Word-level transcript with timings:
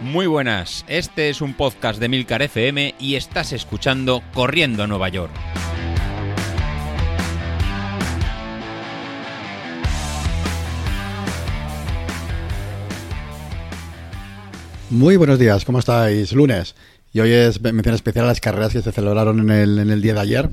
Muy 0.00 0.28
buenas, 0.28 0.84
este 0.86 1.28
es 1.28 1.40
un 1.40 1.54
podcast 1.54 1.98
de 1.98 2.08
Milcar 2.08 2.40
FM 2.40 2.94
y 3.00 3.16
estás 3.16 3.52
escuchando 3.52 4.22
Corriendo 4.32 4.84
a 4.84 4.86
Nueva 4.86 5.08
York. 5.08 5.32
Muy 14.88 15.16
buenos 15.16 15.40
días, 15.40 15.64
¿cómo 15.64 15.80
estáis? 15.80 16.32
Lunes. 16.32 16.76
Y 17.12 17.18
hoy 17.18 17.32
es 17.32 17.60
mención 17.60 17.96
especial 17.96 18.26
a 18.26 18.28
las 18.28 18.40
carreras 18.40 18.72
que 18.72 18.82
se 18.82 18.92
celebraron 18.92 19.50
en 19.50 19.90
el, 19.90 20.00
día 20.00 20.14
de 20.14 20.20
ayer, 20.20 20.48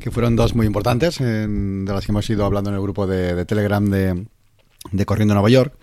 que 0.00 0.10
fueron 0.10 0.34
dos 0.34 0.56
muy 0.56 0.66
importantes, 0.66 1.18
de 1.18 1.84
las 1.86 2.04
que 2.04 2.10
hemos 2.10 2.28
ido 2.28 2.44
hablando 2.44 2.70
en 2.70 2.76
el 2.76 2.82
grupo 2.82 3.06
de, 3.06 3.44
Telegram 3.44 3.84
de, 3.84 4.26
de 4.90 5.06
Corriendo 5.06 5.34
Nueva 5.34 5.48
York, 5.48 5.74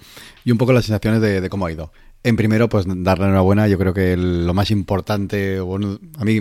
y 0.44 0.52
un 0.52 0.58
poco 0.58 0.74
las 0.74 0.84
sensaciones 0.84 1.21
de 1.21 1.50
cómo 1.50 1.68
ha 1.68 1.71
ido. 1.71 1.94
En 2.27 2.36
primero, 2.36 2.67
pues 2.67 2.86
darle 2.88 3.26
enhorabuena, 3.26 3.67
yo 3.67 3.77
creo 3.77 3.94
que 3.94 4.17
lo 4.17 4.54
más 4.54 4.70
importante, 4.72 5.59
bueno, 5.62 5.98
a 6.17 6.26
mí 6.26 6.40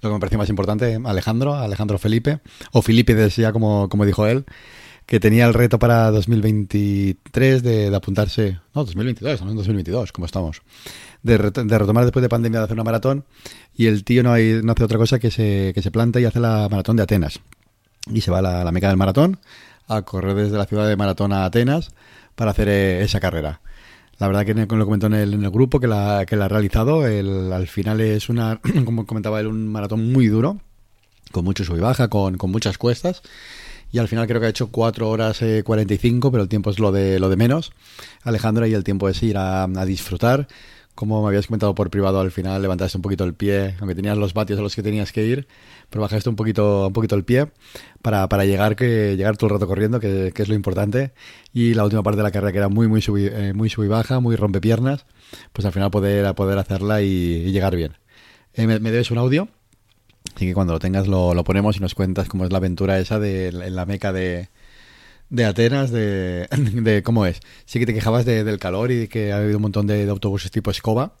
lo 0.00 0.08
que 0.10 0.14
me 0.14 0.18
pareció 0.18 0.38
más 0.38 0.48
importante, 0.48 0.98
Alejandro, 1.04 1.54
Alejandro 1.54 1.98
Felipe, 1.98 2.40
o 2.72 2.82
Felipe 2.82 3.14
decía 3.14 3.52
como, 3.52 3.88
como 3.88 4.04
dijo 4.06 4.26
él, 4.26 4.44
que 5.06 5.20
tenía 5.20 5.46
el 5.46 5.54
reto 5.54 5.78
para 5.78 6.10
2023 6.10 7.62
de, 7.62 7.90
de 7.90 7.96
apuntarse, 7.96 8.58
no, 8.74 8.84
2022, 8.84 9.32
estamos 9.34 9.52
en 9.52 9.56
2022, 9.58 10.12
como 10.12 10.26
estamos, 10.26 10.62
de 11.22 11.38
retomar 11.38 12.04
después 12.04 12.22
de 12.22 12.28
pandemia 12.28 12.60
de 12.60 12.64
hacer 12.64 12.74
una 12.74 12.84
maratón 12.84 13.24
y 13.76 13.86
el 13.86 14.04
tío 14.04 14.22
no, 14.22 14.32
hay- 14.32 14.60
no 14.62 14.72
hace 14.72 14.84
otra 14.84 14.98
cosa 14.98 15.18
que 15.18 15.30
se, 15.30 15.72
que 15.74 15.82
se 15.82 15.90
planta 15.90 16.20
y 16.20 16.24
hace 16.24 16.40
la 16.40 16.68
maratón 16.70 16.96
de 16.96 17.02
Atenas. 17.04 17.40
Y 18.12 18.20
se 18.22 18.30
va 18.30 18.38
a 18.38 18.42
la, 18.42 18.64
la 18.64 18.72
meca 18.72 18.88
del 18.88 18.96
maratón 18.96 19.38
a 19.86 20.02
correr 20.02 20.34
desde 20.34 20.56
la 20.56 20.66
ciudad 20.66 20.88
de 20.88 20.96
Maratón 20.96 21.32
a 21.32 21.44
Atenas 21.44 21.90
para 22.34 22.52
hacer 22.52 22.68
eh, 22.68 23.02
esa 23.02 23.20
carrera. 23.20 23.60
La 24.20 24.28
verdad 24.28 24.44
que 24.46 24.54
lo 24.76 24.84
comentó 24.84 25.06
en 25.08 25.14
el, 25.14 25.34
en 25.34 25.44
el 25.44 25.50
grupo 25.50 25.80
que 25.80 25.88
la, 25.88 26.24
que 26.26 26.36
la 26.36 26.44
ha 26.44 26.48
realizado. 26.48 27.06
El- 27.06 27.52
al 27.52 27.66
final 27.66 28.00
es 28.00 28.28
una, 28.28 28.60
como 28.84 29.06
comentaba 29.06 29.40
él, 29.40 29.46
un 29.48 29.66
maratón 29.66 30.12
muy 30.12 30.28
duro, 30.28 30.58
con 31.32 31.44
mucho 31.44 31.64
sub 31.64 31.76
y 31.76 31.80
baja, 31.80 32.08
con, 32.08 32.36
con 32.36 32.50
muchas 32.50 32.78
cuestas. 32.78 33.22
Y 33.92 33.98
al 33.98 34.06
final 34.06 34.28
creo 34.28 34.38
que 34.40 34.46
ha 34.46 34.50
hecho 34.50 34.68
4 34.68 35.08
horas 35.08 35.42
eh, 35.42 35.62
45, 35.64 36.30
pero 36.30 36.42
el 36.44 36.48
tiempo 36.48 36.70
es 36.70 36.78
lo 36.78 36.92
de, 36.92 37.18
lo 37.18 37.28
de 37.28 37.36
menos. 37.36 37.72
Alejandro, 38.22 38.66
y 38.66 38.74
el 38.74 38.84
tiempo 38.84 39.08
es 39.08 39.20
ir 39.22 39.36
a, 39.36 39.64
a 39.64 39.84
disfrutar. 39.84 40.46
Como 40.94 41.22
me 41.22 41.28
habías 41.28 41.46
comentado 41.46 41.74
por 41.74 41.88
privado, 41.88 42.20
al 42.20 42.30
final 42.30 42.60
levantaste 42.60 42.98
un 42.98 43.02
poquito 43.02 43.24
el 43.24 43.34
pie, 43.34 43.76
aunque 43.80 43.94
tenías 43.94 44.18
los 44.18 44.34
vatios 44.34 44.58
a 44.58 44.62
los 44.62 44.74
que 44.74 44.82
tenías 44.82 45.12
que 45.12 45.24
ir, 45.24 45.46
pero 45.88 46.02
bajaste 46.02 46.28
un 46.28 46.36
poquito, 46.36 46.88
un 46.88 46.92
poquito 46.92 47.14
el 47.14 47.24
pie 47.24 47.48
para, 48.02 48.28
para 48.28 48.44
llegar, 48.44 48.76
que, 48.76 49.16
llegar 49.16 49.36
todo 49.36 49.46
el 49.48 49.54
rato 49.54 49.66
corriendo, 49.66 49.98
que, 49.98 50.32
que 50.34 50.42
es 50.42 50.48
lo 50.48 50.54
importante. 50.54 51.12
Y 51.52 51.74
la 51.74 51.84
última 51.84 52.02
parte 52.02 52.18
de 52.18 52.22
la 52.24 52.30
carrera, 52.30 52.52
que 52.52 52.58
era 52.58 52.68
muy, 52.68 52.86
muy 52.88 53.02
eh, 53.16 53.52
muy 53.54 53.70
sub 53.70 53.86
baja, 53.88 54.20
muy 54.20 54.36
rompepiernas, 54.36 55.06
pues 55.52 55.64
al 55.64 55.72
final 55.72 55.90
poder, 55.90 56.34
poder 56.34 56.58
hacerla 56.58 57.02
y, 57.02 57.50
llegar 57.50 57.76
bien. 57.76 57.96
Eh, 58.54 58.66
me, 58.66 58.78
me 58.78 58.90
debes 58.90 59.10
un 59.10 59.18
audio, 59.18 59.48
así 60.34 60.46
que 60.46 60.54
cuando 60.54 60.72
lo 60.72 60.80
tengas 60.80 61.08
lo, 61.08 61.34
lo 61.34 61.44
ponemos 61.44 61.76
y 61.76 61.80
nos 61.80 61.94
cuentas 61.94 62.28
cómo 62.28 62.44
es 62.44 62.52
la 62.52 62.58
aventura 62.58 62.98
esa 62.98 63.18
de, 63.18 63.48
en 63.48 63.76
la 63.76 63.86
meca 63.86 64.12
de, 64.12 64.48
de 65.30 65.44
Atenas, 65.44 65.90
de, 65.90 66.48
de 66.50 67.02
cómo 67.02 67.24
es. 67.26 67.40
Sí 67.64 67.78
que 67.78 67.86
te 67.86 67.94
quejabas 67.94 68.24
de- 68.24 68.44
del 68.44 68.58
calor 68.58 68.90
y 68.90 69.08
que 69.08 69.32
ha 69.32 69.38
habido 69.38 69.56
un 69.58 69.62
montón 69.62 69.86
de, 69.86 70.08
autobuses 70.08 70.50
tipo 70.50 70.70
escoba 70.70 71.12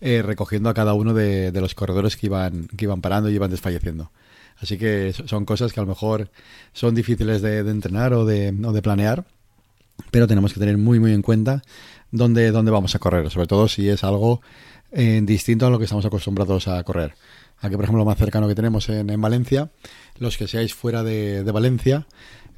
eh, 0.00 0.22
recogiendo 0.22 0.68
a 0.68 0.74
cada 0.74 0.92
uno 0.94 1.14
de, 1.14 1.50
los 1.52 1.74
corredores 1.74 2.16
que 2.16 2.26
iban, 2.26 2.68
que 2.76 2.84
iban 2.84 3.00
parando 3.00 3.30
y 3.30 3.34
iban 3.34 3.50
desfalleciendo. 3.50 4.10
Así 4.58 4.78
que 4.78 5.12
so- 5.14 5.26
son 5.26 5.44
cosas 5.44 5.72
que 5.72 5.80
a 5.80 5.82
lo 5.82 5.88
mejor 5.88 6.30
son 6.72 6.94
difíciles 6.94 7.42
de, 7.42 7.58
entrenar 7.60 8.12
o 8.12 8.24
de, 8.24 8.52
de 8.52 8.82
planear, 8.82 9.24
pero 10.10 10.26
tenemos 10.26 10.52
que 10.52 10.60
tener 10.60 10.76
muy 10.76 11.00
muy 11.00 11.12
en 11.14 11.22
cuenta 11.22 11.62
dónde, 12.10 12.50
dónde 12.50 12.70
vamos 12.70 12.94
a 12.94 12.98
correr, 12.98 13.30
sobre 13.30 13.46
todo 13.46 13.68
si 13.68 13.88
es 13.88 14.04
algo 14.04 14.42
eh, 14.92 15.20
distinto 15.24 15.66
a 15.66 15.70
lo 15.70 15.78
que 15.78 15.84
estamos 15.84 16.04
acostumbrados 16.04 16.68
a 16.68 16.82
correr. 16.84 17.14
Aquí, 17.60 17.74
por 17.74 17.84
ejemplo, 17.84 18.00
lo 18.00 18.04
más 18.04 18.18
cercano 18.18 18.46
que 18.48 18.54
tenemos 18.54 18.88
en, 18.90 19.08
en 19.08 19.20
Valencia, 19.20 19.70
los 20.18 20.36
que 20.36 20.46
seáis 20.46 20.74
fuera 20.74 21.02
de 21.02 21.42
Valencia, 21.50 22.06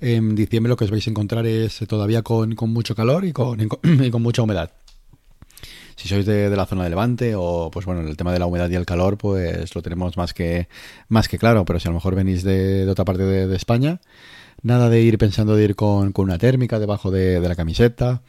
en 0.01 0.35
diciembre 0.35 0.69
lo 0.69 0.77
que 0.77 0.85
os 0.85 0.91
vais 0.91 1.07
a 1.07 1.11
encontrar 1.11 1.47
es 1.47 1.79
todavía 1.89 2.23
con, 2.23 2.55
con 2.55 2.71
mucho 2.71 2.95
calor 2.95 3.25
y 3.25 3.33
con, 3.33 3.61
y 3.61 4.11
con, 4.11 4.23
mucha 4.23 4.43
humedad. 4.43 4.71
Si 5.97 6.07
sois 6.07 6.25
de, 6.25 6.49
de 6.49 6.57
la 6.57 6.67
zona 6.67 6.85
de 6.85 6.91
Levante 6.91 7.35
o, 7.37 7.71
pues 7.73 7.85
bueno, 7.85 8.03
el 8.03 8.17
tema 8.17 8.33
de 8.33 8.39
la 8.39 8.47
humedad 8.47 8.71
y 8.71 8.77
el 8.77 8.87
calor, 8.87 9.19
pues 9.19 9.75
lo 9.75 9.83
tenemos 9.83 10.17
más 10.17 10.33
que, 10.33 10.69
más 11.09 11.27
que 11.27 11.39
claro, 11.39 11.65
pero 11.65 11.81
si 11.81 11.89
a 11.89 11.91
lo 11.91 11.97
mejor 11.97 12.15
venís 12.15 12.45
de, 12.45 12.85
de 12.85 12.91
otra 12.91 13.05
parte 13.05 13.25
de, 13.25 13.57
España, 13.57 14.01
nada 14.63 14.91
de 14.91 15.01
ir 15.01 15.19
pensando 15.19 15.57
de 15.57 15.65
ir 15.65 15.75
con, 15.75 16.13
con 16.13 16.27
una 16.27 16.39
térmica 16.39 16.79
debajo 16.79 17.11
de, 17.11 17.41
de 17.41 17.49
la 17.49 17.57
camiseta 17.57 18.23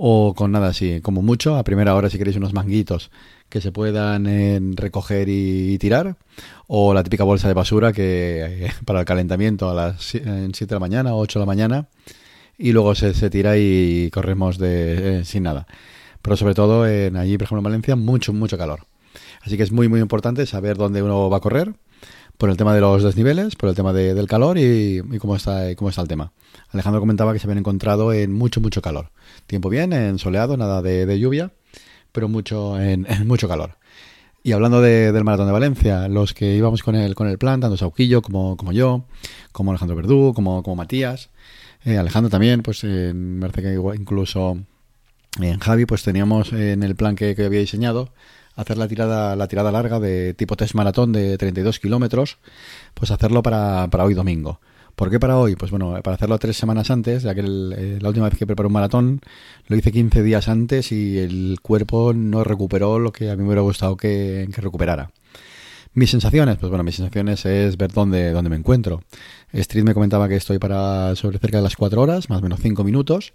o 0.00 0.32
con 0.34 0.52
nada 0.52 0.68
así, 0.68 1.00
como 1.00 1.22
mucho, 1.22 1.56
a 1.56 1.64
primera 1.64 1.96
hora 1.96 2.08
si 2.08 2.18
queréis 2.18 2.36
unos 2.36 2.52
manguitos 2.52 3.10
que 3.48 3.60
se 3.60 3.72
puedan 3.72 4.26
eh, 4.28 4.60
recoger 4.76 5.28
y, 5.28 5.76
tirar, 5.78 6.16
o 6.68 6.94
la 6.94 7.02
típica 7.02 7.24
bolsa 7.24 7.48
de 7.48 7.54
basura 7.54 7.92
que 7.92 8.66
eh, 8.66 8.72
para 8.84 9.00
el 9.00 9.06
calentamiento 9.06 9.68
a 9.68 9.74
las 9.74 10.00
7 10.02 10.22
de 10.22 10.66
la 10.70 10.78
mañana 10.78 11.14
o 11.14 11.18
8 11.18 11.40
de 11.40 11.42
la 11.42 11.46
mañana, 11.46 11.88
y 12.56 12.72
luego 12.72 12.94
se, 12.94 13.12
se 13.12 13.28
tira 13.28 13.56
y 13.56 14.08
corremos 14.12 14.58
de, 14.58 15.20
eh, 15.20 15.24
sin 15.24 15.42
nada. 15.42 15.66
Pero 16.22 16.36
sobre 16.36 16.54
todo 16.54 16.86
en 16.86 17.16
allí, 17.16 17.36
por 17.36 17.44
ejemplo, 17.44 17.58
en 17.60 17.64
Valencia, 17.64 17.96
mucho, 17.96 18.32
mucho 18.32 18.56
calor. 18.56 18.86
Así 19.42 19.56
que 19.56 19.64
es 19.64 19.72
muy, 19.72 19.88
muy 19.88 20.00
importante 20.00 20.46
saber 20.46 20.76
dónde 20.76 21.02
uno 21.02 21.28
va 21.28 21.38
a 21.38 21.40
correr, 21.40 21.74
por 22.38 22.48
el 22.50 22.56
tema 22.56 22.72
de 22.74 22.80
los 22.80 23.02
desniveles, 23.02 23.56
por 23.56 23.68
el 23.68 23.74
tema 23.74 23.92
de- 23.92 24.14
del 24.14 24.26
calor 24.26 24.56
y, 24.58 24.98
y 25.10 25.18
cómo, 25.18 25.36
está, 25.36 25.74
cómo 25.76 25.90
está 25.90 26.02
el 26.02 26.08
tema. 26.08 26.32
Alejandro 26.70 27.00
comentaba 27.00 27.32
que 27.32 27.38
se 27.38 27.46
habían 27.46 27.58
encontrado 27.58 28.12
en 28.12 28.32
mucho, 28.32 28.60
mucho 28.60 28.80
calor. 28.80 29.10
Tiempo 29.46 29.68
bien, 29.68 29.92
en 29.92 30.18
soleado, 30.18 30.56
nada 30.56 30.80
de, 30.80 31.18
lluvia, 31.18 31.52
pero 32.12 32.28
mucho, 32.28 32.80
en, 32.80 33.06
mucho 33.26 33.48
calor. 33.48 33.76
Y 34.44 34.52
hablando 34.52 34.80
de- 34.80 35.10
del 35.12 35.24
Maratón 35.24 35.46
de 35.46 35.52
Valencia, 35.52 36.08
los 36.08 36.32
que 36.32 36.54
íbamos 36.54 36.82
con 36.82 36.94
el, 36.94 37.14
con 37.14 37.26
el 37.28 37.38
plan, 37.38 37.60
tanto 37.60 37.76
Sauquillo 37.76 38.22
como, 38.22 38.56
como 38.56 38.72
yo, 38.72 39.04
como 39.52 39.72
Alejandro 39.72 39.96
Verdú, 39.96 40.32
como, 40.32 40.62
como 40.62 40.76
Matías, 40.76 41.30
eh, 41.84 41.98
Alejandro 41.98 42.30
también, 42.30 42.62
pues 42.62 42.82
eh, 42.84 43.12
me 43.14 43.48
parece 43.48 43.62
que 43.62 43.74
incluso 44.00 44.58
en 45.40 45.58
Javi, 45.58 45.86
pues 45.86 46.02
teníamos 46.02 46.52
en 46.52 46.82
el 46.82 46.94
plan 46.96 47.14
que, 47.16 47.34
que 47.34 47.44
había 47.44 47.60
diseñado 47.60 48.10
hacer 48.58 48.76
la 48.76 48.88
tirada, 48.88 49.36
la 49.36 49.46
tirada 49.46 49.70
larga 49.70 50.00
de 50.00 50.34
tipo 50.34 50.56
test 50.56 50.74
maratón 50.74 51.12
de 51.12 51.38
32 51.38 51.78
kilómetros, 51.78 52.38
pues 52.92 53.10
hacerlo 53.12 53.42
para, 53.42 53.86
para 53.88 54.04
hoy 54.04 54.14
domingo. 54.14 54.60
¿Por 54.96 55.10
qué 55.10 55.20
para 55.20 55.38
hoy? 55.38 55.54
Pues 55.54 55.70
bueno, 55.70 55.94
para 56.02 56.16
hacerlo 56.16 56.36
tres 56.40 56.56
semanas 56.56 56.90
antes, 56.90 57.22
ya 57.22 57.32
que 57.32 57.42
eh, 57.42 57.98
la 58.00 58.08
última 58.08 58.28
vez 58.28 58.36
que 58.36 58.46
preparé 58.46 58.66
un 58.66 58.72
maratón 58.72 59.20
lo 59.68 59.76
hice 59.76 59.92
15 59.92 60.24
días 60.24 60.48
antes 60.48 60.90
y 60.90 61.18
el 61.18 61.58
cuerpo 61.62 62.12
no 62.12 62.42
recuperó 62.42 62.98
lo 62.98 63.12
que 63.12 63.30
a 63.30 63.36
mí 63.36 63.42
me 63.42 63.46
hubiera 63.46 63.62
gustado 63.62 63.96
que, 63.96 64.48
que 64.52 64.60
recuperara. 64.60 65.12
Mis 65.94 66.10
sensaciones, 66.10 66.56
pues 66.58 66.68
bueno, 66.68 66.82
mis 66.82 66.96
sensaciones 66.96 67.46
es 67.46 67.76
ver 67.76 67.92
dónde, 67.92 68.32
dónde 68.32 68.50
me 68.50 68.56
encuentro. 68.56 69.04
Street 69.52 69.84
me 69.84 69.94
comentaba 69.94 70.28
que 70.28 70.34
estoy 70.34 70.58
para 70.58 71.14
sobre 71.14 71.38
cerca 71.38 71.58
de 71.58 71.62
las 71.62 71.76
4 71.76 72.02
horas, 72.02 72.28
más 72.28 72.40
o 72.40 72.42
menos 72.42 72.58
5 72.60 72.82
minutos, 72.82 73.34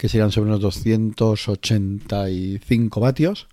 que 0.00 0.08
serían 0.08 0.32
sobre 0.32 0.48
unos 0.48 0.62
285 0.62 3.00
vatios, 3.00 3.46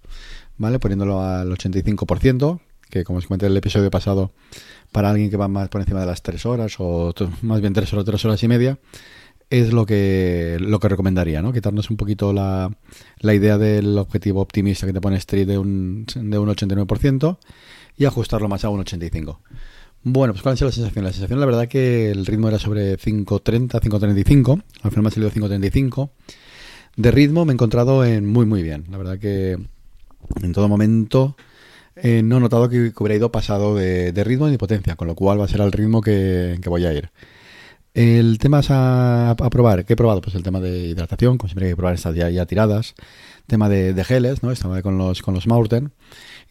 ¿vale? 0.58 0.80
Poniéndolo 0.80 1.22
al 1.22 1.52
85%, 1.52 2.62
que 2.90 3.04
como 3.04 3.20
os 3.20 3.28
comenté 3.28 3.48
en 3.48 3.52
el 3.52 3.58
episodio 3.58 3.92
pasado, 3.92 4.32
para 4.94 5.10
alguien 5.10 5.30
que 5.30 5.36
va 5.36 5.50
más 5.50 5.68
por 5.68 5.82
encima 5.82 6.00
de 6.00 6.06
las 6.06 6.22
3 6.22 6.46
horas, 6.46 6.76
o 6.80 7.14
más 7.42 7.60
bien 7.60 7.74
3 7.74 7.92
horas, 7.92 8.06
3 8.06 8.24
horas 8.24 8.42
y 8.44 8.48
media, 8.48 8.80
es 9.50 9.74
lo 9.74 9.86
que, 9.86 10.56
lo 10.62 10.80
que 10.80 10.88
recomendaría, 10.88 11.42
¿no? 11.42 11.52
Quitarnos 11.52 11.90
un 11.90 11.98
poquito 11.98 12.32
la, 12.32 12.72
la 13.20 13.34
idea 13.34 13.58
del 13.58 13.98
objetivo 13.98 14.40
optimista 14.40 14.88
que 14.88 14.94
te 14.94 15.02
pone 15.02 15.18
Street 15.18 15.48
de 15.48 15.58
un, 15.58 16.06
de 16.16 16.38
un 16.38 16.48
89% 16.48 17.40
y 17.98 18.06
ajustarlo 18.06 18.48
más 18.48 18.64
a 18.64 18.70
un 18.70 18.86
85%. 18.86 19.38
Bueno, 20.04 20.34
pues 20.34 20.44
¿cuál 20.44 20.54
ha 20.54 20.56
sido 20.58 20.68
la 20.70 20.74
sensación? 20.74 21.04
La 21.04 21.12
sensación, 21.12 21.40
la 21.40 21.46
verdad, 21.46 21.68
que 21.68 22.12
el 22.12 22.26
ritmo 22.26 22.48
era 22.48 22.60
sobre 22.60 22.98
5.30, 22.98 23.82
5.35. 23.82 24.64
Al 24.84 24.92
final 24.92 25.04
me 25.04 25.08
ha 25.10 25.12
salido 25.12 25.32
5.35. 25.32 26.10
De 26.96 27.12
ritmo 27.12 27.46
me 27.46 27.52
he 27.52 27.56
encontrado 27.56 28.06
en 28.06 28.26
muy, 28.26 28.46
muy 28.46 28.64
bien. 28.64 28.86
La 28.90 28.98
verdad 28.98 29.20
que 29.20 29.58
en 30.42 30.54
todo 30.54 30.68
momento 30.68 31.36
eh, 31.96 32.22
no 32.24 32.38
he 32.38 32.40
notado 32.40 32.70
que, 32.70 32.94
hubiera 32.98 33.16
ido 33.16 33.32
pasado 33.32 33.76
de, 33.76 34.12
de 34.12 34.24
ritmo 34.24 34.48
ni 34.48 34.58
potencia, 34.58 34.96
con 34.96 35.08
lo 35.08 35.16
cual 35.16 35.40
va 35.40 35.46
a 35.46 35.50
ser 35.50 35.62
al 35.62 35.72
ritmo 35.72 36.02
que 36.02 36.60
voy 36.66 36.86
a 36.86 36.94
ir. 36.94 37.12
El 37.98 38.38
tema 38.38 38.62
a, 38.70 39.32
a 39.32 39.50
probar. 39.50 39.84
¿Qué 39.84 39.94
he 39.94 39.96
probado? 39.96 40.22
Pues 40.22 40.36
el 40.36 40.44
tema 40.44 40.60
de 40.60 40.90
hidratación, 40.90 41.40
como 41.40 41.50
siempre 41.50 41.66
hay 41.66 41.72
que 41.72 41.76
probar 41.78 41.96
estas 41.96 42.14
ya, 42.16 42.30
tiradas. 42.46 42.94
Tema 43.48 43.70
de, 43.70 43.92
geles, 44.04 44.44
¿no? 44.44 44.52
Estaba 44.52 44.84
con 44.84 45.00
los, 45.00 45.24
con 45.24 45.34
los 45.34 45.48
Mountain. 45.48 45.92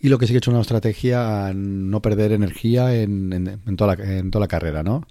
Y 0.00 0.08
lo 0.08 0.18
que 0.18 0.26
sí 0.26 0.32
que 0.32 0.38
he 0.38 0.38
hecho 0.38 0.50
una 0.50 0.60
estrategia 0.60 1.46
a 1.46 1.54
no 1.54 2.02
perder 2.02 2.32
energía 2.32 2.96
en, 2.96 3.32
en- 3.32 3.60
en 3.64 3.76
toda, 3.76 3.94
la, 3.94 4.18
en 4.18 4.32
toda 4.32 4.40
la 4.40 4.48
carrera, 4.48 4.82
¿no? 4.82 5.06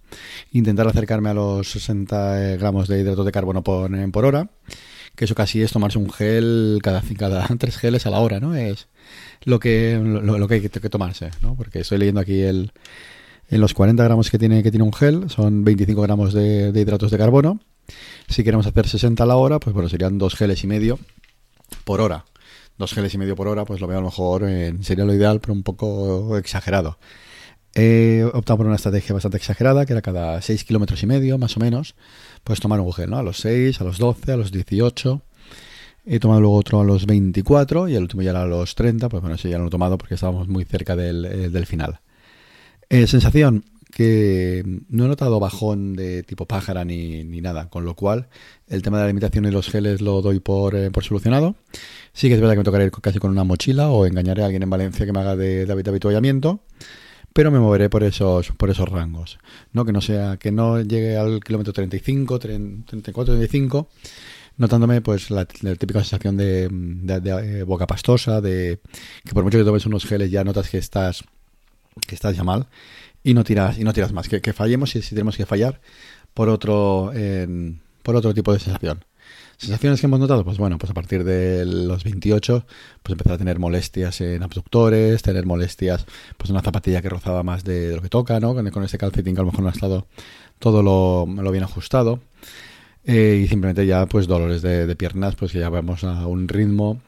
Intentar 0.51 0.85
acercarme 0.89 1.29
a 1.29 1.33
los 1.33 1.71
60 1.71 2.57
gramos 2.57 2.89
de 2.89 2.99
hidratos 2.99 3.25
de 3.25 3.31
carbono 3.31 3.63
por, 3.63 3.89
por 4.11 4.25
hora, 4.25 4.49
que 5.15 5.23
eso 5.23 5.35
casi 5.35 5.61
es 5.61 5.71
tomarse 5.71 5.99
un 5.99 6.11
gel 6.11 6.79
cada, 6.83 7.01
cada 7.17 7.47
tres 7.57 7.77
geles 7.77 8.05
a 8.07 8.09
la 8.09 8.19
hora, 8.19 8.41
¿no? 8.41 8.55
Es 8.55 8.89
lo 9.45 9.61
que, 9.61 9.97
lo, 10.03 10.37
lo 10.37 10.47
que 10.49 10.55
hay 10.55 10.61
que 10.67 10.89
tomarse, 10.89 11.31
¿no? 11.41 11.55
Porque 11.55 11.79
estoy 11.79 11.97
leyendo 11.97 12.19
aquí 12.19 12.41
el, 12.41 12.73
en 13.49 13.61
los 13.61 13.73
40 13.73 14.03
gramos 14.03 14.29
que 14.29 14.39
tiene, 14.39 14.63
que 14.63 14.71
tiene 14.71 14.83
un 14.83 14.93
gel, 14.93 15.29
son 15.29 15.63
25 15.63 16.01
gramos 16.01 16.33
de, 16.33 16.71
hidratos 16.73 17.11
de 17.11 17.17
carbono. 17.17 17.59
Si 18.27 18.43
queremos 18.43 18.65
hacer 18.65 18.87
60 18.87 19.23
a 19.23 19.25
la 19.25 19.35
hora, 19.35 19.59
pues 19.59 19.73
bueno, 19.73 19.89
serían 19.89 20.17
dos 20.17 20.35
geles 20.35 20.63
y 20.63 20.67
medio 20.67 20.99
por 21.83 22.01
hora. 22.01 22.25
dos 22.77 22.93
geles 22.93 23.13
y 23.13 23.17
medio 23.17 23.35
por 23.35 23.47
hora, 23.47 23.65
pues 23.65 23.79
lo 23.79 23.87
veo 23.87 23.99
a 23.99 24.01
lo 24.01 24.07
mejor, 24.07 24.43
en 24.43 24.83
sería 24.83 25.05
lo 25.05 25.13
ideal, 25.13 25.39
pero 25.39 25.53
un 25.53 25.63
poco 25.63 26.37
exagerado. 26.37 26.97
He 27.75 28.23
optado 28.33 28.57
por 28.57 28.65
una 28.65 28.75
estrategia 28.75 29.13
bastante 29.13 29.37
exagerada, 29.37 29.85
que 29.85 29.93
era 29.93 30.01
cada 30.01 30.41
6 30.41 30.63
kilómetros 30.63 31.03
y 31.03 31.07
medio, 31.07 31.37
más 31.37 31.57
o 31.57 31.59
menos, 31.59 31.95
pues 32.43 32.59
tomar 32.59 32.79
un 32.79 32.91
gel, 32.93 33.09
¿no? 33.09 33.17
A 33.17 33.23
los 33.23 33.37
6, 33.37 33.81
a 33.81 33.83
los 33.83 33.97
12, 33.97 34.31
a 34.31 34.37
los 34.37 34.51
18. 34.51 35.21
He 36.05 36.19
tomado 36.19 36.39
luego 36.39 36.55
otro 36.55 36.79
a 36.79 36.83
los 36.83 37.05
24 37.05 37.89
y 37.89 37.95
el 37.95 38.03
último 38.03 38.21
ya 38.21 38.31
era 38.31 38.43
a 38.43 38.45
los 38.45 38.75
30, 38.75 39.09
pues 39.09 39.21
bueno, 39.21 39.35
ese 39.35 39.49
ya 39.49 39.57
lo 39.57 39.67
he 39.67 39.69
tomado 39.69 39.97
porque 39.97 40.15
estábamos 40.15 40.47
muy 40.47 40.63
cerca 40.63 40.95
del, 40.95 41.25
eh, 41.25 41.49
del 41.49 41.65
final. 41.65 41.99
Eh, 42.89 43.07
sensación 43.07 43.63
que 43.95 44.81
no 44.89 45.05
he 45.05 45.07
notado 45.07 45.39
bajón 45.39 45.93
de 45.95 46.23
tipo 46.23 46.45
pájara 46.45 46.83
ni, 46.83 47.23
ni, 47.23 47.39
nada, 47.39 47.69
con 47.69 47.85
lo 47.85 47.95
cual 47.95 48.27
el 48.67 48.81
tema 48.81 48.97
de 48.97 49.03
la 49.03 49.07
limitación 49.07 49.45
y 49.45 49.51
los 49.51 49.69
geles 49.69 50.01
lo 50.01 50.21
doy 50.21 50.41
por, 50.41 50.75
eh, 50.75 50.91
por, 50.91 51.05
solucionado. 51.05 51.55
Sí 52.11 52.27
que 52.27 52.33
es 52.35 52.41
verdad 52.41 52.55
que 52.55 52.59
me 52.59 52.63
tocaré 52.65 52.91
casi 52.91 53.19
con 53.19 53.31
una 53.31 53.45
mochila 53.45 53.89
o 53.91 54.05
engañaré 54.05 54.41
a 54.41 54.45
alguien 54.45 54.63
en 54.63 54.69
Valencia 54.69 55.05
que 55.05 55.13
me 55.13 55.19
haga 55.21 55.37
de, 55.37 55.65
de, 55.65 55.71
habituallamiento 55.71 56.61
pero 57.31 57.51
me 57.51 57.59
moveré 57.59 57.89
por 57.89 58.03
esos 58.03 58.51
por 58.53 58.69
esos 58.69 58.87
rangos 58.87 59.39
no 59.73 59.83
que 59.83 59.91
no 59.91 59.99
sea 59.99 60.37
que 60.37 60.51
no 60.53 60.79
llegue 60.79 61.17
al 61.17 61.41
kilómetro 61.41 61.73
35 61.73 62.39
34 62.39 63.35
35 63.35 63.89
notándome 64.57 65.01
pues 65.01 65.29
la, 65.31 65.45
la 65.61 65.75
típica 65.75 65.99
sensación 65.99 66.37
de, 66.37 66.69
de, 66.69 67.63
boca 67.63 67.87
pastosa 67.87 68.39
de 68.39 68.79
que 69.25 69.33
por 69.33 69.43
mucho 69.43 69.57
que 69.57 69.65
tomes 69.65 69.85
unos 69.85 70.05
geles 70.05 70.31
ya 70.31 70.45
notas 70.45 70.69
que 70.69 70.77
estás 70.77 71.25
que 72.07 72.15
estás 72.15 72.35
ya 72.35 72.43
mal 72.43 72.67
y 73.23 73.33
no 73.33 73.43
tiras 73.43 73.77
y 73.79 73.83
no 73.83 73.93
tiras 73.93 74.11
más 74.13 74.29
que, 74.29 74.41
que 74.41 74.53
fallemos 74.53 74.95
y 74.95 75.01
si 75.01 75.09
tenemos 75.09 75.37
que 75.37 75.45
fallar 75.45 75.81
por 76.33 76.49
otro 76.49 77.11
eh, 77.13 77.75
por 78.03 78.15
otro 78.15 78.33
tipo 78.33 78.53
de 78.53 78.59
sensación 78.59 79.05
¿Sensaciones 79.57 80.01
que 80.01 80.07
hemos 80.07 80.19
notado? 80.19 80.43
Pues 80.43 80.57
bueno, 80.57 80.77
pues 80.77 80.91
a 80.91 80.93
partir 80.93 81.23
de 81.23 81.65
los 81.65 82.03
28, 82.03 82.65
pues 83.01 83.11
empezar 83.11 83.33
a 83.33 83.37
tener 83.37 83.57
molestias 83.57 84.19
en 84.19 84.43
abductores, 84.43 85.21
tener 85.21 85.45
molestias, 85.45 86.05
pues 86.37 86.49
una 86.49 86.61
zapatilla 86.61 87.01
que 87.01 87.09
rozaba 87.09 87.41
más 87.41 87.63
de, 87.63 87.95
lo 87.95 88.01
que 88.01 88.09
toca, 88.09 88.39
¿no? 88.39 88.53
Con, 88.53 88.69
con 88.69 88.83
ese 88.83 88.97
calcetín 88.97 89.33
que 89.33 89.41
a 89.41 89.43
lo 89.43 89.51
mejor 89.51 89.63
no 89.63 89.69
ha 89.69 89.73
estado 89.73 90.07
todo 90.59 90.83
lo, 90.83 91.25
lo 91.41 91.51
bien 91.51 91.63
ajustado. 91.63 92.19
Eh, 93.05 93.41
y 93.43 93.47
simplemente 93.47 93.85
ya, 93.85 94.05
pues 94.07 94.27
dolores 94.27 94.61
de, 94.61 94.87
de, 94.87 94.95
piernas, 94.95 95.35
pues 95.35 95.51
que 95.51 95.59
ya 95.59 95.69
vamos 95.69 96.03
a 96.03 96.27
un 96.27 96.47
ritmo 96.47 96.99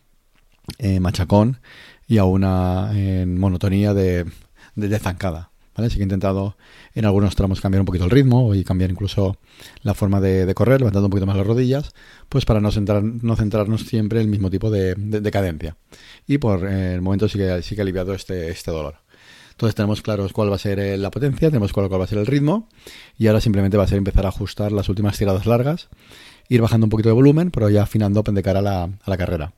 eh, 0.78 1.00
machacón 1.00 1.60
y 2.08 2.18
a 2.20 2.24
una 2.24 2.92
eh, 2.94 3.26
monotonía 3.26 3.94
de, 3.94 4.26
de, 4.78 5.00
zancada. 5.00 5.52
¿Vale? 5.76 5.92
Sí 5.92 5.98
que 5.98 6.02
he 6.02 6.06
intentado 6.06 6.58
en 6.96 7.06
algunos 7.06 7.36
tramos 7.36 7.62
cambiar 7.62 7.82
un 7.82 7.86
poquito 7.86 8.06
el 8.06 8.10
ritmo 8.10 8.56
y 8.56 8.64
cambiar 8.64 8.90
incluso 8.90 9.38
la 9.84 9.94
forma 9.94 10.20
de, 10.20 10.52
correr, 10.56 10.80
levantando 10.80 11.06
un 11.06 11.12
poquito 11.12 11.28
más 11.28 11.38
las 11.38 11.46
rodillas, 11.46 11.94
pues 12.30 12.46
para 12.46 12.60
no, 12.60 12.72
centrar, 12.72 13.04
no 13.04 13.36
centrarnos 13.36 13.82
siempre 13.82 14.20
en 14.20 14.26
el 14.26 14.32
mismo 14.32 14.50
tipo 14.50 14.72
de, 14.72 14.96
de, 14.96 15.22
de 15.22 15.32
cadencia. 15.32 15.78
Y 16.26 16.40
por 16.40 16.66
el 16.66 17.02
momento 17.02 17.30
sí 17.30 17.38
que, 17.38 17.62
sí 17.62 17.76
que 17.76 17.82
ha 17.82 17.84
aliviado 17.84 18.16
este, 18.16 18.50
este 18.50 18.72
dolor. 18.72 18.96
Entonces 19.58 19.74
tenemos 19.74 20.04
claros 20.04 20.34
cuál 20.34 20.52
va 20.52 20.56
a 20.56 20.60
ser 20.60 20.78
eh, 20.78 20.98
la 20.98 21.10
potencia, 21.10 21.50
tenemos 21.50 21.74
claro 21.74 21.90
cuál 21.90 22.02
va 22.02 22.06
a 22.06 22.08
ser 22.08 22.20
el 22.20 22.28
ritmo 22.28 22.70
y 23.18 23.26
ahora 23.26 23.42
simplemente 23.42 23.76
va 23.76 23.86
a 23.86 23.88
ser 23.88 23.98
empezar 23.98 24.28
a 24.28 24.30
ajustar 24.30 24.72
las 24.72 24.88
últimas 24.88 25.18
tiradas 25.18 25.48
largas 25.48 25.90
ir 26.48 26.62
bajando 26.62 26.86
un 26.86 26.90
poquito 26.90 27.10
de 27.10 27.14
volumen, 27.14 27.50
pero 27.52 27.68
ya 27.70 27.84
afinando 27.84 28.22
de 28.22 28.44
cara 28.44 28.60
a 28.60 28.62
la, 28.62 28.90
la 29.06 29.18
carrera. 29.18 29.54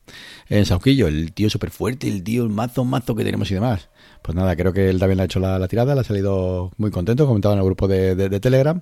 En 0.48 0.66
Sauquillo, 0.66 1.07
el 1.07 1.34
tío 1.34 1.50
súper 1.50 1.69
fuerte, 1.69 2.07
el 2.07 2.24
tío, 2.24 2.44
el 2.44 2.50
mazo, 2.50 2.86
mazo 2.86 3.13
que 3.13 3.24
tenemos 3.24 3.51
y 3.51 3.56
demás. 3.56 3.90
Pues 4.22 4.36
nada, 4.36 4.56
creo 4.56 4.74
que 4.74 4.90
él 4.90 5.00
también 5.00 5.19
ha 5.19 5.25
hecho 5.25 5.40
la, 5.40 5.60
la 5.60 5.68
tirada, 5.68 5.94
le 5.96 6.02
ha 6.02 6.04
salido 6.04 6.72
muy 6.78 6.92
contento, 6.92 7.28
comentaba 7.28 7.54
en 7.54 7.60
el 7.60 7.66
grupo 7.66 7.88
de, 7.88 8.16
de, 8.16 8.40
Telegram, 8.40 8.81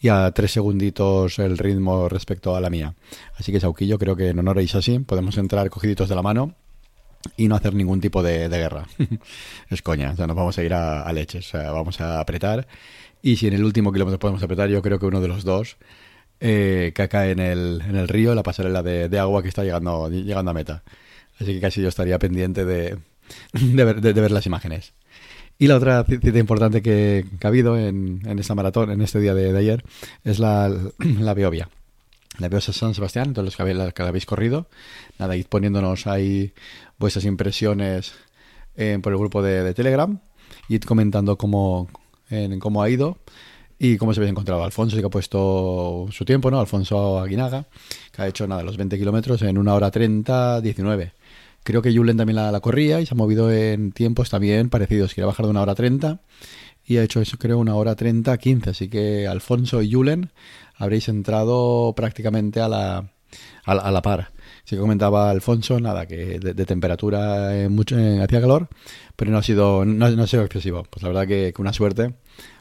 y 0.00 0.08
a 0.08 0.30
tres 0.32 0.52
segunditos 0.52 1.38
el 1.38 1.56
ritmo 1.56 2.08
respecto 2.08 2.54
a 2.54 2.60
la 2.60 2.68
mía. 2.68 2.94
Así 3.36 3.50
que 3.52 3.60
Sauquillo, 3.60 3.98
creo 3.98 4.16
que 4.16 4.28
en 4.28 4.38
honor 4.40 4.58
a 4.58 4.62
Isasi 4.62 4.98
podemos 4.98 5.38
entrar 5.38 5.70
cogiditos 5.70 6.08
de 6.08 6.14
la 6.14 6.22
mano 6.22 6.54
y 7.36 7.48
no 7.48 7.54
hacer 7.54 7.74
ningún 7.74 8.00
tipo 8.00 8.22
de, 8.22 8.48
de 8.48 8.58
guerra. 8.58 8.86
es 9.70 9.82
coña, 9.82 10.12
o 10.12 10.16
sea, 10.16 10.26
nos 10.26 10.36
vamos 10.36 10.58
a 10.58 10.62
ir 10.62 10.74
a, 10.74 11.10
leches, 11.12 11.46
o 11.48 11.50
sea, 11.58 11.70
vamos 11.70 12.00
a 12.00 12.20
apretar. 12.20 12.66
Y 13.22 13.36
si 13.36 13.48
en 13.48 13.54
el 13.54 13.64
último 13.64 13.92
kilómetro 13.92 14.18
podemos 14.18 14.42
apretar, 14.42 14.68
yo 14.68 14.82
creo 14.82 14.98
que 14.98 15.06
uno 15.06 15.20
de 15.20 15.28
los 15.28 15.44
dos 15.44 15.76
eh, 16.40 16.92
caca 16.94 17.28
en 17.28 17.40
el, 17.40 17.82
en 17.86 17.96
el 17.96 18.08
río, 18.08 18.34
la 18.34 18.42
pasarela 18.42 18.82
de, 18.82 19.18
agua 19.18 19.42
que 19.42 19.48
está 19.48 19.64
llegando, 19.64 20.08
llegando 20.08 20.50
a 20.50 20.54
meta. 20.54 20.82
Así 21.40 21.54
que 21.54 21.60
casi 21.60 21.82
yo 21.82 21.88
estaría 21.88 22.18
pendiente 22.18 22.64
de, 22.64 22.98
de, 23.52 23.84
ver, 23.84 24.30
las 24.30 24.46
imágenes. 24.46 24.92
Y 25.58 25.66
la 25.66 25.76
otra 25.76 26.04
cita 26.04 26.38
importante 26.38 26.82
que, 26.82 27.24
ha 27.42 27.48
habido 27.48 27.76
en, 27.76 28.22
en, 28.24 28.38
esta 28.38 28.54
maratón, 28.54 28.90
en 28.90 29.00
este 29.00 29.18
día 29.20 29.34
de, 29.34 29.56
ayer, 29.56 29.84
es 30.24 30.38
la, 30.38 30.68
la. 30.98 31.34
La 32.38 32.48
Beovia 32.48 32.72
San 32.72 32.94
Sebastián, 32.94 33.32
todos 33.32 33.44
los 33.44 33.56
que, 33.56 33.62
habéis, 33.62 33.92
que 33.92 34.02
habéis 34.02 34.26
corrido. 34.26 34.68
Nada, 35.18 35.36
id 35.36 35.46
poniéndonos 35.46 36.06
ahí 36.06 36.52
vuestras 36.96 37.24
impresiones 37.24 38.14
eh, 38.76 38.98
por 39.02 39.12
el 39.12 39.18
grupo 39.18 39.42
de, 39.42 39.74
Telegram. 39.74 40.20
Id 40.68 40.82
comentando 40.82 41.36
cómo, 41.36 41.88
en, 42.30 42.60
cómo 42.60 42.80
ha 42.80 42.88
ido 42.88 43.18
y 43.76 43.96
cómo 43.96 44.14
se 44.14 44.20
había 44.20 44.30
encontrado. 44.30 44.62
Alfonso 44.62 44.96
que 44.96 45.04
ha 45.04 45.10
puesto 45.10 46.06
su 46.12 46.24
tiempo, 46.24 46.48
¿no? 46.50 46.60
Alfonso 46.60 47.18
Aguinaga, 47.18 47.66
que 48.12 48.22
ha 48.22 48.28
hecho 48.28 48.46
nada, 48.46 48.62
los 48.62 48.76
20 48.76 48.96
kilómetros 48.98 49.42
en 49.42 49.58
una 49.58 49.74
hora 49.74 49.90
30, 49.90 50.60
19. 50.60 51.12
Creo 51.64 51.82
que 51.82 51.94
Julen 51.94 52.16
también 52.16 52.36
la, 52.36 52.52
la, 52.52 52.60
corría 52.60 53.00
y 53.00 53.06
se 53.06 53.14
ha 53.14 53.16
movido 53.16 53.50
en 53.50 53.90
tiempos 53.90 54.30
también 54.30 54.70
parecidos. 54.70 55.12
Quiere 55.12 55.26
bajar 55.26 55.44
de 55.46 55.50
una 55.50 55.62
hora 55.62 55.74
30 55.74 56.20
y 56.88 56.96
ha 56.96 57.02
hecho 57.02 57.20
eso, 57.20 57.36
creo, 57.38 57.58
una 57.58 57.74
hora 57.74 57.94
30, 57.94 58.36
15. 58.36 58.70
Así 58.70 58.88
que 58.88 59.28
Alfonso 59.28 59.82
y 59.82 59.92
Julen 59.92 60.30
habréis 60.76 61.08
entrado 61.08 61.92
prácticamente 61.94 62.60
a 62.60 62.68
la, 62.68 63.12
a 63.64 63.74
la, 63.74 63.82
a 63.82 63.90
la 63.90 64.02
par. 64.02 64.32
Que 64.64 64.76
comentaba 64.76 65.30
Alfonso, 65.30 65.80
nada, 65.80 66.06
que 66.06 66.38
de, 66.40 66.66
temperatura 66.66 67.56
eh, 67.56 67.68
mucho, 67.68 67.98
eh, 67.98 68.22
hacía 68.22 68.40
calor, 68.40 68.68
pero 69.16 69.30
no 69.30 69.38
ha 69.38 69.42
sido 69.42 69.84
no, 69.84 70.10
no, 70.10 70.22
ha 70.22 70.26
sido 70.26 70.44
excesivo. 70.44 70.84
Pues 70.90 71.02
la 71.02 71.08
verdad 71.08 71.26
que, 71.26 71.52
una 71.58 71.72
suerte 71.72 72.14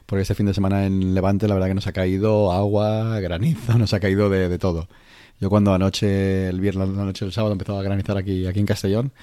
porque 0.06 0.21
este 0.21 0.35
fin 0.35 0.45
de 0.45 0.53
semana 0.53 0.85
en 0.85 1.13
Levante 1.13 1.47
la 1.47 1.53
verdad 1.53 1.68
que 1.68 1.74
nos 1.74 1.88
ha 1.88 1.91
caído 1.91 2.51
agua, 2.51 3.19
granizo, 3.19 3.77
nos 3.77 3.94
ha 3.94 4.00
caído 4.00 4.29
de, 4.29 4.50
de 4.50 4.59
todo. 4.59 4.88
Yo 5.39 5.50
cuando 5.50 5.74
anoche, 5.74 6.50
el 6.50 6.59
viernes, 6.59 6.89
la 6.89 7.03
noche 7.03 7.25
del 7.25 7.33
sábado 7.33 7.53
empezó 7.53 7.77
a 7.77 7.83
granizar 7.83 8.18
aquí, 8.18 8.45
aquí 8.45 8.59
en 8.59 8.65
Castellón, 8.65 9.13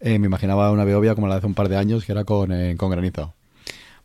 eh, 0.00 0.18
me 0.18 0.26
imaginaba 0.26 0.70
una 0.70 0.84
Beovia 0.84 1.14
como 1.14 1.26
la 1.26 1.34
de 1.34 1.38
hace 1.38 1.46
un 1.46 1.54
par 1.54 1.68
de 1.68 1.76
años, 1.76 2.04
que 2.04 2.12
era 2.12 2.24
con, 2.24 2.76
con 2.76 2.90
granizo. 2.90 3.34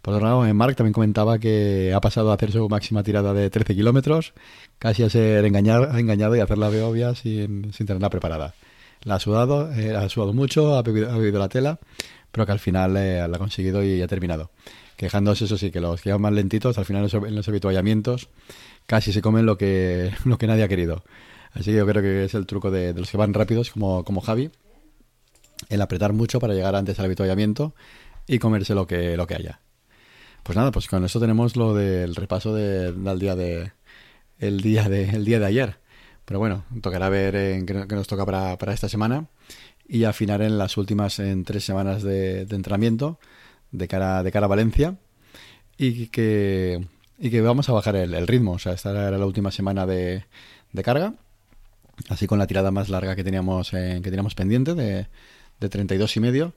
Por 0.01 0.15
otro 0.15 0.25
lado, 0.25 0.53
Mark 0.53 0.75
también 0.75 0.93
comentaba 0.93 1.37
que 1.37 1.93
ha 1.93 2.01
pasado 2.01 2.31
a 2.31 2.35
hacer 2.35 2.51
su 2.51 2.67
máxima 2.67 3.03
tirada 3.03 3.33
de 3.33 3.49
13 3.49 3.75
kilómetros, 3.75 4.33
casi 4.79 5.03
a 5.03 5.09
ser 5.09 5.45
engañado 5.45 6.35
y 6.35 6.39
hacer 6.39 6.57
la 6.57 6.69
Beovia 6.69 7.13
sin, 7.15 7.71
sin 7.73 7.85
tenerla 7.85 8.09
preparada. 8.09 8.53
La 9.03 9.15
ha 9.15 9.19
sudado, 9.19 9.71
eh, 9.73 9.95
ha 9.95 10.07
sudado 10.09 10.33
mucho, 10.33 10.75
ha 10.75 10.81
bebido, 10.81 11.39
la 11.39 11.49
tela, 11.49 11.79
pero 12.31 12.45
que 12.45 12.51
al 12.51 12.59
final 12.59 12.95
eh, 12.97 13.27
la 13.27 13.35
ha 13.35 13.39
conseguido 13.39 13.83
y 13.83 14.01
ha 14.01 14.07
terminado 14.07 14.51
quejándose, 15.01 15.45
eso 15.45 15.57
sí, 15.57 15.71
que 15.71 15.81
los 15.81 15.99
que 15.99 16.09
llevan 16.09 16.21
más 16.21 16.33
lentitos, 16.33 16.77
al 16.77 16.85
final 16.85 17.09
en 17.11 17.35
los 17.35 17.47
habituallamientos 17.47 18.29
casi 18.85 19.11
se 19.11 19.19
comen 19.19 19.47
lo 19.47 19.57
que, 19.57 20.11
lo 20.25 20.37
que 20.37 20.45
nadie 20.45 20.63
ha 20.63 20.67
querido. 20.67 21.03
Así 21.53 21.71
que 21.71 21.77
yo 21.77 21.87
creo 21.87 22.03
que 22.03 22.25
es 22.25 22.35
el 22.35 22.45
truco 22.45 22.69
de, 22.69 22.93
los 22.93 23.09
que 23.09 23.17
van 23.17 23.33
rápidos, 23.33 23.71
como, 23.71 24.03
como 24.03 24.21
Javi, 24.21 24.51
el 25.69 25.81
apretar 25.81 26.13
mucho 26.13 26.39
para 26.39 26.53
llegar 26.53 26.75
antes 26.75 26.99
al 26.99 27.05
habituallamiento 27.05 27.73
y 28.27 28.37
comerse 28.37 28.75
que, 28.87 29.17
lo 29.17 29.25
que 29.25 29.35
haya. 29.35 29.59
Pues 30.43 30.57
nada, 30.57 30.71
pues 30.71 30.87
con 30.87 31.05
eso 31.05 31.19
tenemos 31.19 31.55
lo 31.55 31.73
del 31.73 32.15
repaso 32.15 32.53
de, 32.53 32.91
del 32.91 33.19
día 33.19 33.35
de 33.35 33.71
el 34.39 34.61
día 34.61 34.89
de 34.89 35.09
el 35.09 35.23
día 35.23 35.39
de 35.39 35.45
ayer. 35.45 35.77
Pero 36.25 36.39
bueno, 36.39 36.63
tocará 36.81 37.09
ver 37.09 37.35
en 37.35 37.65
qué, 37.65 37.73
nos 37.73 38.07
toca 38.07 38.25
para, 38.25 38.57
para, 38.57 38.73
esta 38.73 38.89
semana 38.89 39.27
y 39.87 40.05
afinar 40.05 40.41
en 40.41 40.57
las 40.57 40.77
últimas 40.77 41.19
en 41.19 41.43
tres 41.43 41.63
semanas 41.63 42.03
de, 42.03 42.45
de 42.45 42.55
entrenamiento 42.55 43.19
de 43.71 43.87
cara, 43.87 44.23
de 44.23 44.31
cara 44.31 44.45
a 44.45 44.49
Valencia 44.49 44.95
y 45.77 46.07
que, 46.07 46.87
y 47.19 47.29
que 47.29 47.41
vamos 47.41 47.69
a 47.69 47.73
bajar 47.73 47.95
el, 47.95 48.27
ritmo. 48.27 48.53
O 48.53 48.59
sea, 48.59 48.73
esta 48.73 48.91
era 48.91 49.17
la 49.17 49.25
última 49.25 49.51
semana 49.51 49.85
de, 49.85 50.25
de 50.71 50.83
carga, 50.83 51.15
así 52.09 52.27
con 52.27 52.39
la 52.39 52.47
tirada 52.47 52.71
más 52.71 52.89
larga 52.89 53.15
que 53.15 53.23
teníamos, 53.23 53.73
eh, 53.73 53.99
que 54.03 54.09
teníamos 54.09 54.35
pendiente 54.35 54.73
de, 54.75 55.07
de 55.59 55.69
32 55.69 56.17
y 56.17 56.19
medio 56.19 56.53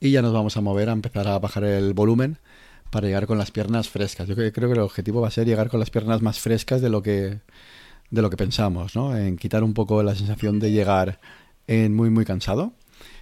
y 0.00 0.10
ya 0.12 0.22
nos 0.22 0.32
vamos 0.32 0.56
a 0.56 0.60
mover 0.60 0.90
a 0.90 0.92
empezar 0.92 1.28
a 1.28 1.38
bajar 1.38 1.64
el 1.64 1.92
volumen 1.92 2.38
para 2.90 3.06
llegar 3.06 3.26
con 3.26 3.38
las 3.38 3.50
piernas 3.50 3.88
frescas. 3.88 4.28
Yo 4.28 4.34
creo 4.34 4.52
que 4.52 4.60
el 4.60 4.80
objetivo 4.80 5.20
va 5.20 5.28
a 5.28 5.30
ser 5.30 5.46
llegar 5.46 5.68
con 5.68 5.80
las 5.80 5.90
piernas 5.90 6.22
más 6.22 6.40
frescas 6.40 6.80
de 6.80 6.90
lo 6.90 7.02
que 7.02 7.40
de 8.10 8.22
lo 8.22 8.30
que 8.30 8.36
pensamos, 8.36 8.96
¿no? 8.96 9.16
En 9.16 9.36
quitar 9.36 9.62
un 9.62 9.74
poco 9.74 10.02
la 10.02 10.14
sensación 10.14 10.58
de 10.58 10.72
llegar 10.72 11.20
en 11.66 11.94
muy 11.94 12.10
muy 12.10 12.24
cansado 12.24 12.72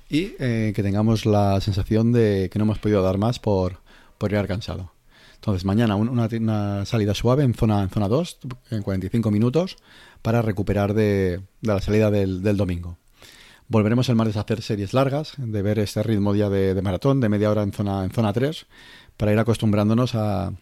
y 0.08 0.34
eh, 0.38 0.72
que 0.74 0.82
tengamos 0.82 1.26
la 1.26 1.60
sensación 1.60 2.12
de 2.12 2.48
que 2.52 2.58
no 2.58 2.64
hemos 2.64 2.78
podido 2.78 3.02
dar 3.02 3.18
más 3.18 3.38
por, 3.38 3.80
por 4.18 4.30
llegar 4.30 4.46
cansado. 4.46 4.92
Entonces, 5.34 5.64
mañana 5.64 5.96
una, 5.96 6.84
salida 6.86 7.14
suave 7.14 7.44
en 7.44 7.54
zona, 7.54 7.82
en 7.82 7.90
zona 7.90 8.08
2, 8.08 8.38
en 8.70 8.82
45 8.82 9.30
minutos, 9.30 9.76
para 10.22 10.42
recuperar 10.42 10.94
de, 10.94 11.40
de 11.60 11.72
la 11.74 11.80
salida 11.80 12.10
del, 12.10 12.42
del, 12.42 12.56
domingo. 12.56 12.98
Volveremos 13.68 14.08
el 14.08 14.14
martes 14.14 14.36
a 14.36 14.40
hacer 14.40 14.62
series 14.62 14.94
largas, 14.94 15.32
de 15.38 15.60
ver 15.60 15.80
este 15.80 16.00
ritmo 16.04 16.32
día 16.32 16.48
de, 16.48 16.80
maratón, 16.82 17.20
de 17.20 17.28
media 17.28 17.50
hora 17.50 17.64
en 17.64 17.72
zona, 17.72 18.04
en 18.04 18.10
zona 18.10 18.32
3, 18.32 18.64
para 19.16 19.32
ir 19.32 19.38
acostumbrándonos 19.40 20.14
a, 20.14 20.52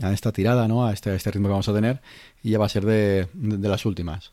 a 0.00 0.12
esta 0.12 0.30
tirada, 0.30 0.68
¿no? 0.68 0.86
a, 0.86 0.92
este, 0.92 1.12
este 1.16 1.32
ritmo 1.32 1.48
que 1.48 1.52
vamos 1.52 1.68
a 1.68 1.74
tener, 1.74 2.00
y 2.44 2.50
ya 2.50 2.58
va 2.60 2.66
a 2.66 2.68
ser 2.68 2.84
de, 2.84 3.26
de, 3.34 3.68
las 3.68 3.84
últimas 3.86 4.30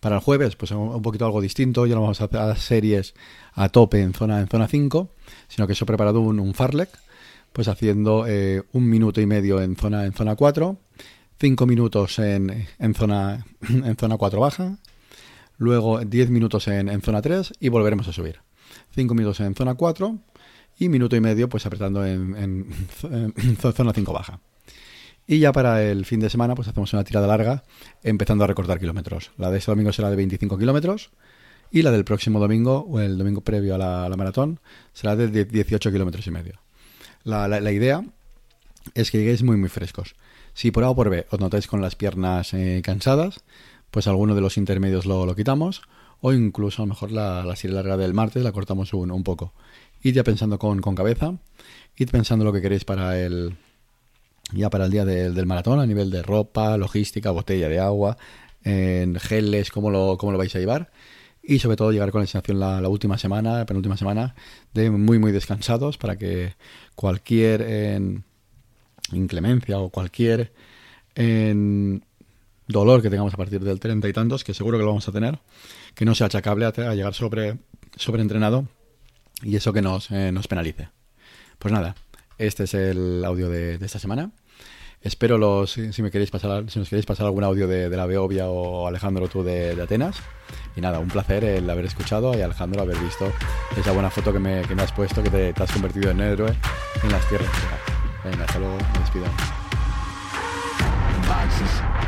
Para 0.00 0.16
el 0.16 0.20
jueves, 0.20 0.56
pues 0.56 0.72
un 0.72 1.00
poquito 1.00 1.24
algo 1.24 1.40
distinto, 1.40 1.86
ya 1.86 1.94
no 1.94 2.02
vamos 2.02 2.20
a 2.20 2.24
hacer 2.24 2.58
series 2.58 3.14
a 3.54 3.70
tope 3.70 4.02
en 4.02 4.12
zona, 4.12 4.40
en 4.40 4.48
zona 4.48 4.68
5, 4.68 5.08
sino 5.48 5.66
que 5.66 5.74
se 5.74 5.84
he 5.84 5.86
preparado 5.86 6.20
un, 6.20 6.38
un 6.38 6.52
farlek, 6.52 6.90
pues 7.54 7.68
haciendo 7.68 8.26
eh, 8.26 8.62
un 8.72 8.90
minuto 8.90 9.22
y 9.22 9.26
medio 9.26 9.62
en 9.62 9.76
zona, 9.76 10.04
en 10.04 10.12
zona 10.12 10.36
4, 10.36 10.76
5 11.40 11.66
minutos 11.66 12.18
en, 12.18 12.66
en, 12.78 12.94
zona, 12.94 13.46
en 13.70 13.96
zona 13.96 14.18
4 14.18 14.38
baja, 14.38 14.76
luego 15.58 16.00
10 16.00 16.30
minutos 16.30 16.68
en, 16.68 17.00
zona 17.00 17.22
3 17.22 17.54
y 17.60 17.68
volveremos 17.68 18.08
a 18.08 18.12
subir. 18.12 18.40
5 18.94 19.14
minutos 19.14 19.40
en 19.40 19.54
zona 19.54 19.74
4 19.74 20.18
y 20.78 20.88
minuto 20.88 21.16
y 21.16 21.20
medio 21.20 21.48
pues 21.48 21.66
apretando 21.66 22.04
en, 22.04 22.66
zona 23.74 23.92
5 23.92 24.12
baja. 24.12 24.40
Y 25.26 25.40
ya 25.40 25.52
para 25.52 25.82
el 25.82 26.04
fin 26.04 26.20
de 26.20 26.30
semana, 26.30 26.54
pues 26.54 26.68
hacemos 26.68 26.92
una 26.92 27.02
tirada 27.02 27.26
larga, 27.26 27.64
empezando 28.04 28.44
a 28.44 28.46
recortar 28.46 28.78
kilómetros. 28.78 29.32
La 29.38 29.50
de 29.50 29.58
este 29.58 29.72
domingo 29.72 29.92
será 29.92 30.08
de 30.08 30.16
25 30.16 30.56
kilómetros 30.56 31.10
y 31.72 31.82
la 31.82 31.90
del 31.90 32.04
próximo 32.04 32.38
domingo, 32.38 32.86
o 32.88 33.00
el 33.00 33.18
domingo 33.18 33.40
previo 33.40 33.74
a 33.74 34.08
la, 34.08 34.16
maratón, 34.16 34.60
será 34.92 35.16
de 35.16 35.44
18 35.44 35.90
kilómetros 35.90 36.26
y 36.28 36.30
medio. 36.30 36.60
La, 37.24 37.48
la, 37.48 37.72
idea 37.72 38.04
es 38.94 39.10
que 39.10 39.18
lleguéis 39.18 39.42
muy, 39.42 39.56
muy 39.56 39.68
frescos. 39.68 40.14
Si 40.54 40.70
por 40.70 40.84
A 40.84 40.90
o 40.90 40.94
por 40.94 41.10
B 41.10 41.26
os 41.30 41.40
notáis 41.40 41.66
con 41.66 41.82
las 41.82 41.96
piernas 41.96 42.54
eh, 42.54 42.80
cansadas, 42.84 43.44
pues 43.96 44.08
alguno 44.08 44.34
de 44.34 44.42
los 44.42 44.58
intermedios 44.58 45.06
lo, 45.06 45.24
lo, 45.24 45.34
quitamos, 45.34 45.80
o 46.20 46.34
incluso 46.34 46.82
a 46.82 46.84
lo 46.84 46.90
mejor 46.90 47.12
la, 47.12 47.42
la 47.46 47.56
serie 47.56 47.76
larga 47.76 47.96
del 47.96 48.12
martes 48.12 48.44
la 48.44 48.52
cortamos 48.52 48.92
un, 48.92 49.10
un 49.10 49.24
poco. 49.24 49.54
Id 50.02 50.16
ya 50.16 50.22
pensando 50.22 50.58
con, 50.58 50.82
con 50.82 50.94
cabeza, 50.94 51.38
id 51.96 52.10
pensando 52.10 52.44
lo 52.44 52.52
que 52.52 52.60
queréis 52.60 52.84
para 52.84 53.18
el, 53.18 53.56
ya 54.52 54.68
para 54.68 54.84
el 54.84 54.90
día 54.90 55.06
del 55.06 55.46
maratón 55.46 55.80
a 55.80 55.86
nivel 55.86 56.10
de 56.10 56.22
ropa, 56.22 56.76
logística, 56.76 57.30
botella 57.30 57.70
de 57.70 57.80
agua, 57.80 58.18
en 58.64 59.18
geles, 59.18 59.70
cómo 59.70 59.90
lo, 59.90 60.18
cómo 60.18 60.30
lo 60.30 60.36
vais 60.36 60.54
a 60.54 60.58
llevar. 60.58 60.92
Y 61.42 61.60
sobre 61.60 61.78
todo 61.78 61.90
llegar 61.90 62.10
con 62.10 62.20
la 62.20 62.26
sensación 62.26 62.60
la, 62.60 62.86
última 62.90 63.16
semana, 63.16 63.60
la 63.60 63.64
penúltima 63.64 63.96
semana, 63.96 64.34
de 64.74 64.90
muy, 64.90 65.18
muy 65.18 65.32
descansados 65.32 65.96
para 65.96 66.18
que 66.18 66.52
cualquier 66.94 68.12
inclemencia 69.10 69.78
o 69.78 69.88
cualquier 69.88 70.52
dolor 72.68 73.02
que 73.02 73.10
tengamos 73.10 73.34
a 73.34 73.36
partir 73.36 73.60
del 73.60 73.80
treinta 73.80 74.08
y 74.08 74.12
tantos, 74.12 74.44
que 74.44 74.54
seguro 74.54 74.78
que 74.78 74.84
lo 74.84 74.90
vamos 74.90 75.08
a 75.08 75.12
tener, 75.12 75.38
que 75.94 76.04
no 76.04 76.14
sea 76.14 76.26
achacable 76.26 76.66
a, 76.66 76.94
llegar 76.94 77.14
sobre, 77.14 77.58
sobreentrenado 77.96 78.66
y 79.42 79.56
eso 79.56 79.72
que 79.72 79.82
nos, 79.82 80.10
eh, 80.10 80.32
nos 80.32 80.48
penalice. 80.48 80.88
Pues 81.58 81.72
nada, 81.72 81.94
este 82.38 82.64
es 82.64 82.74
el 82.74 83.24
audio 83.24 83.48
de, 83.48 83.74
esta 83.74 83.98
semana. 83.98 84.30
Espero 85.02 85.38
los, 85.38 85.72
si, 85.72 86.02
me 86.02 86.10
queréis 86.10 86.30
pasar, 86.30 86.68
si 86.68 86.78
nos 86.78 86.88
queréis 86.88 87.06
pasar 87.06 87.26
algún 87.26 87.44
audio 87.44 87.68
de, 87.68 87.88
la 87.88 88.06
Beovia 88.06 88.48
o 88.48 88.88
Alejandro 88.88 89.28
tú 89.28 89.42
de, 89.42 89.80
Atenas. 89.80 90.16
Y 90.74 90.80
nada, 90.80 90.98
un 90.98 91.08
placer 91.08 91.44
el 91.44 91.68
haber 91.70 91.84
escuchado 91.84 92.36
y 92.36 92.40
Alejandro 92.42 92.82
haber 92.82 92.98
visto 92.98 93.32
esa 93.76 93.92
buena 93.92 94.10
foto 94.10 94.32
que 94.32 94.38
me, 94.38 94.62
que 94.62 94.74
me 94.74 94.82
has 94.82 94.92
puesto, 94.92 95.22
que 95.22 95.30
te, 95.30 95.62
has 95.62 95.72
convertido 95.72 96.10
en 96.10 96.20
héroe 96.20 96.52
en 97.02 97.12
las 97.12 97.28
tierras. 97.28 97.50
Venga, 98.24 98.44
hasta 98.44 98.58
luego, 98.58 98.76
me 98.76 98.98
despido. 98.98 99.26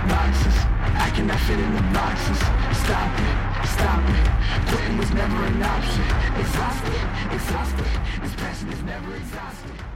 boxes. 0.08 0.56
I 0.96 1.10
cannot 1.14 1.38
fit 1.40 1.58
in 1.58 1.74
the 1.74 1.82
boxes. 1.92 2.38
Stop 2.84 3.12
it, 3.20 3.36
stop 3.68 4.02
it. 4.16 4.26
Quitting 4.68 4.98
was 4.98 5.10
never 5.12 5.36
an 5.44 5.62
option. 5.62 6.04
Exhausted, 6.40 7.00
exhausted. 7.32 7.86
This 8.22 8.34
passion 8.34 8.68
is 8.72 8.82
never 8.82 9.14
exhausted. 9.14 9.87